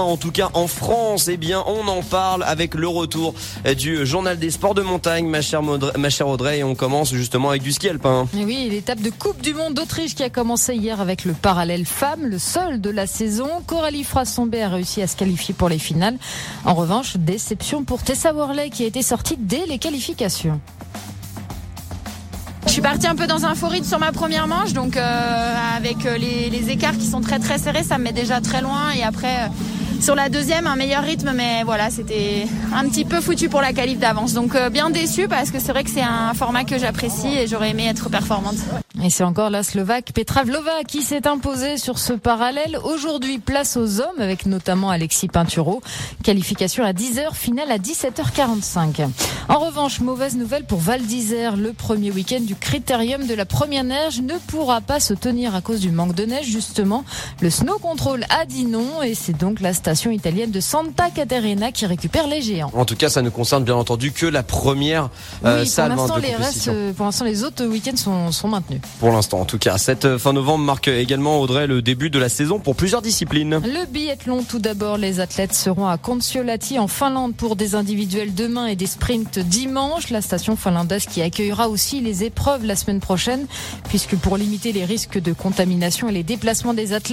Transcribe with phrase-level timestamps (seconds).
[0.00, 3.34] en tout cas en France, eh bien, on en parle avec le retour
[3.76, 7.50] du journal des sports de montagne, ma chère, ma chère Audrey, et on commence justement
[7.50, 8.28] avec du ski alpin.
[8.36, 11.86] Et oui, l'étape de Coupe du Monde d'Autriche qui a commencé hier avec le parallèle
[11.86, 13.48] femme, le seul de la saison.
[13.66, 16.16] Coralie Frassombé a réussi à se qualifier pour les finales.
[16.64, 20.60] En revanche, déception pour Tessa Worley qui a été sortie dès les qualifications.
[22.66, 25.76] Je suis partie un peu dans un faux rythme sur ma première manche, donc euh,
[25.76, 28.60] avec euh, les, les, écarts qui sont très très serrés, ça me met déjà très
[28.60, 28.90] loin.
[28.90, 29.48] Et après, euh,
[30.00, 33.72] sur la deuxième, un meilleur rythme, mais voilà, c'était un petit peu foutu pour la
[33.72, 34.32] qualif d'avance.
[34.32, 37.46] Donc euh, bien déçu parce que c'est vrai que c'est un format que j'apprécie et
[37.46, 38.56] j'aurais aimé être performante.
[39.04, 42.78] Et c'est encore la Slovaque Petra Vlova qui s'est imposée sur ce parallèle.
[42.82, 45.82] Aujourd'hui, place aux hommes avec notamment Alexis Pinturo.
[46.24, 49.06] Qualification à 10h, finale à 17h45.
[49.48, 51.56] En revanche, mauvaise nouvelle pour Val d'Isère.
[51.56, 55.60] Le premier week-end du critérium de la première neige ne pourra pas se tenir à
[55.60, 56.46] cause du manque de neige.
[56.46, 57.04] Justement,
[57.42, 61.70] le Snow Control a dit non et c'est donc la station italienne de Santa Caterina
[61.70, 62.72] qui récupère les géants.
[62.72, 65.10] En tout cas, ça ne concerne bien entendu que la première
[65.44, 68.80] euh, oui, salle pour de les restes, pour l'instant, les autres week-ends sont, sont maintenus.
[68.98, 69.76] Pour l'instant, en tout cas.
[69.78, 73.60] Cette fin novembre marque également, Audrey, le début de la saison pour plusieurs disciplines.
[73.62, 78.66] Le biathlon, tout d'abord, les athlètes seront à Kontiolahti en Finlande pour des individuels demain
[78.66, 80.10] et des sprints dimanche.
[80.10, 83.46] La station finlandaise qui accueillera aussi les épreuves la semaine prochaine,
[83.88, 87.04] puisque pour limiter les risques de contamination et les déplacements des athlètes,